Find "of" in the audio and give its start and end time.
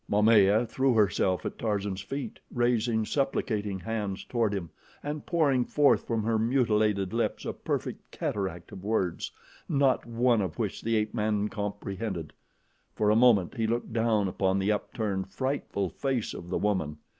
8.71-8.83, 10.41-10.57, 16.33-16.49